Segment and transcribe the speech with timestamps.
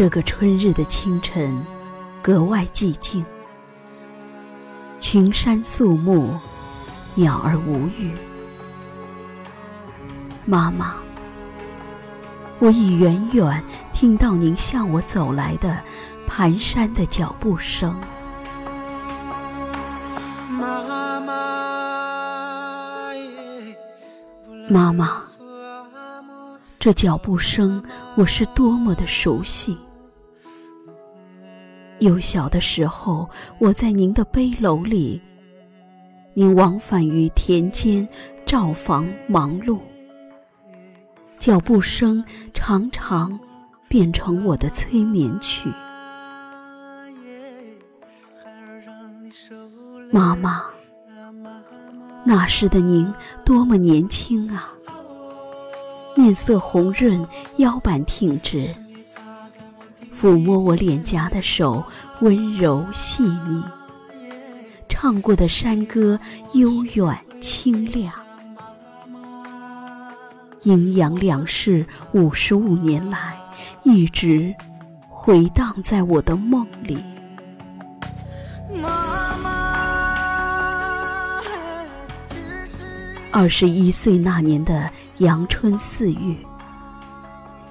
[0.00, 1.62] 这个春日的清晨，
[2.22, 3.22] 格外寂静，
[4.98, 6.34] 群山肃穆，
[7.14, 8.16] 鸟儿无语。
[10.46, 10.94] 妈妈，
[12.60, 15.76] 我已远远听到您向我走来的
[16.26, 17.94] 蹒跚的脚步声。
[20.48, 20.82] 妈
[21.20, 21.34] 妈，
[24.70, 25.22] 妈妈。
[26.78, 27.84] 这脚步声，
[28.16, 29.78] 我是多么的熟悉。
[32.00, 35.20] 幼小的时候，我在您的背篓里，
[36.32, 38.08] 您往返于田间、
[38.46, 39.78] 灶房忙碌，
[41.38, 42.24] 脚步声
[42.54, 43.38] 常常
[43.86, 45.70] 变成我的催眠曲。
[50.10, 50.64] 妈妈，
[52.24, 53.12] 那时的您
[53.44, 54.72] 多么年轻啊！
[56.16, 57.24] 面色红润，
[57.58, 58.74] 腰板挺直，
[60.20, 61.82] 抚摸我脸颊的手
[62.20, 63.64] 温柔细腻，
[64.86, 66.20] 唱过的山歌
[66.52, 68.12] 悠远清亮。
[70.64, 73.34] 阴阳两世五十五年来，
[73.82, 74.54] 一直
[75.08, 77.02] 回荡在我的梦里。
[83.32, 86.36] 二十一岁那年的阳春四月，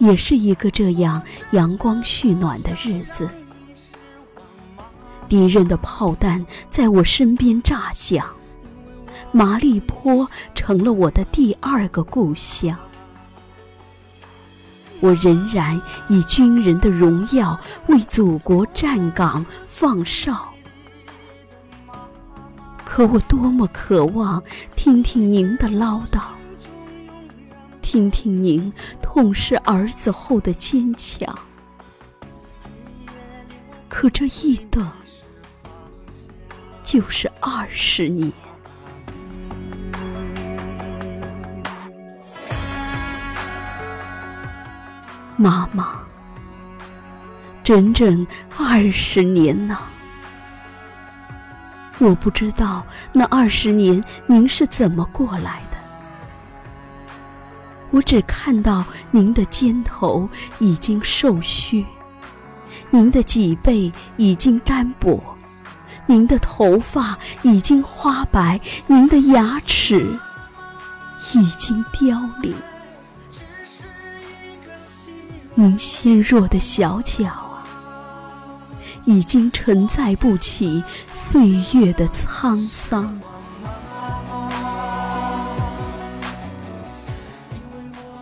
[0.00, 3.30] 也是一个这样阳光煦暖的日子。
[5.28, 8.26] 敌人的炮弹在我身边炸响，
[9.30, 12.76] 麻栗坡成了我的第二个故乡。
[14.98, 20.48] 我仍然以军人的荣耀为祖国站岗放哨。
[22.84, 24.42] 可我多么渴望
[24.74, 26.20] 听听您的唠叨，
[27.80, 28.70] 听听您
[29.12, 31.36] 痛失儿子后的坚强。
[33.88, 34.88] 可这一等
[36.84, 38.32] 就是二十年，
[45.36, 46.02] 妈妈，
[47.64, 48.24] 整整
[48.56, 49.80] 二十年呐！
[51.98, 55.69] 我不知道那二十年您是怎么过来的，
[57.90, 60.28] 我只看到您的肩头
[60.58, 61.84] 已经瘦削，
[62.90, 65.22] 您的脊背已经单薄，
[66.06, 70.18] 您的头发已经花白，您的牙齿
[71.34, 72.54] 已经凋零，
[75.54, 77.46] 您纤弱的小脚啊。
[79.06, 83.18] 已经承载不起岁月的沧桑。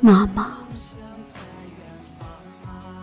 [0.00, 0.56] 妈妈，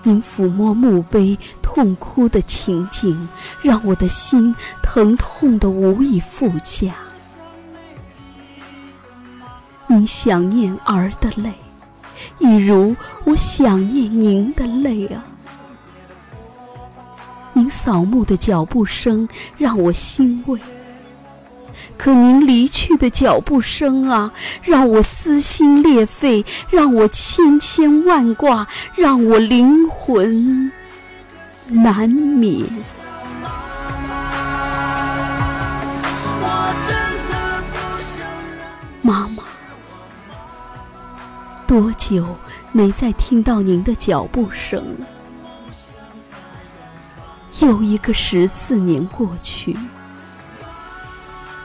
[0.02, 3.28] 您抚摸墓碑痛哭的情景，
[3.62, 6.96] 让我的心疼痛的无以复加。
[9.86, 11.54] 您想念儿的泪，
[12.40, 15.24] 一如我想念您的泪啊。
[17.54, 19.28] 您扫墓的脚步声
[19.58, 20.60] 让我欣慰，
[21.98, 30.72] 可您离去的脚步声啊，让我撕心裂肺，让我千牵万挂，让我灵魂
[31.70, 32.66] 难眠。
[39.02, 39.44] 妈妈，
[41.66, 42.36] 多久
[42.72, 45.08] 没再听到您的脚步声了？
[47.62, 49.76] 又一个十四年过去，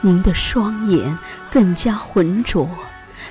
[0.05, 1.17] 您的双眼
[1.49, 2.69] 更加浑浊，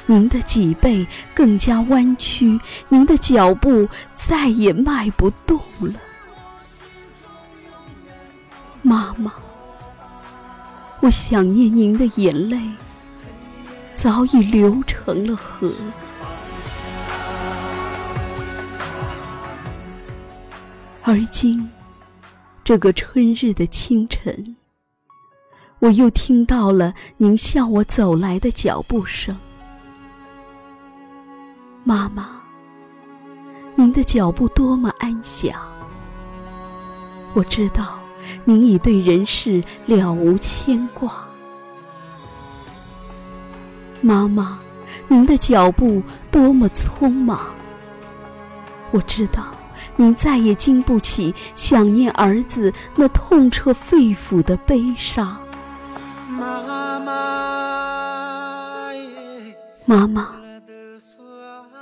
[0.07, 2.59] 您的脊背更加弯曲，
[2.89, 3.87] 您的脚步
[4.17, 5.93] 再也迈不动了。
[8.81, 9.35] 妈妈，
[11.01, 12.59] 我想念您的眼泪，
[13.95, 15.71] 早已流成了河，
[21.03, 21.69] 而今。
[22.65, 24.57] 这个春日的清晨，
[25.83, 29.37] 我又听到了您向我走来的脚步声。
[31.83, 32.41] 妈妈，
[33.75, 35.61] 您的脚步多么安详。
[37.35, 37.99] 我知道
[38.45, 41.13] 您已对人世了无牵挂。
[44.01, 44.61] 妈妈，
[45.09, 46.01] 您的脚步
[46.31, 47.41] 多么匆忙。
[48.93, 49.47] 我知道。
[49.97, 55.42] 您再也经不起想念儿子那痛彻肺腑的悲伤。
[59.85, 60.37] 妈妈，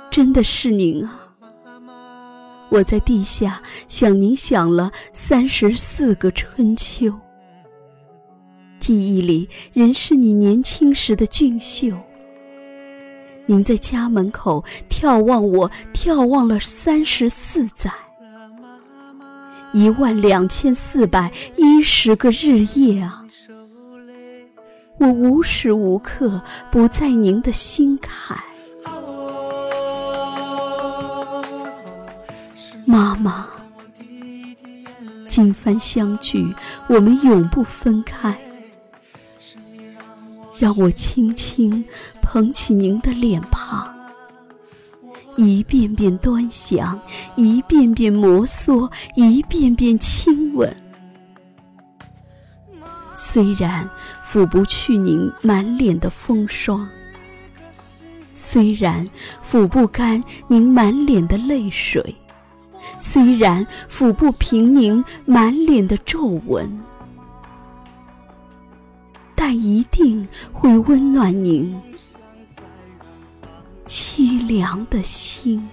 [0.09, 1.19] 真的是您啊！
[2.69, 7.13] 我在地下想您想了三十四个春秋，
[8.79, 11.95] 记忆里仍是你年轻时的俊秀。
[13.45, 17.91] 您在家门口眺望我，眺望了三十四载，
[19.73, 23.20] 一万两千四百一十个日夜啊！
[25.01, 26.39] 我无时无刻
[26.69, 28.37] 不在您的心坎。
[32.85, 33.47] 妈妈，
[35.27, 36.53] 今番相聚，
[36.85, 38.37] 我们永不分开。
[40.59, 41.83] 让我轻轻
[42.21, 43.91] 捧起您的脸庞，
[45.35, 47.01] 一遍遍端详，
[47.35, 50.71] 一遍遍摩挲，一遍遍亲吻。
[53.23, 53.87] 虽然
[54.25, 56.89] 抚不去您满脸的风霜，
[58.33, 59.07] 虽然
[59.45, 62.15] 抚不干您满脸的泪水。
[62.99, 66.81] 虽然抚不平您满脸的皱纹，
[69.35, 71.79] 但一定会温暖您
[73.85, 75.69] 凄凉的心。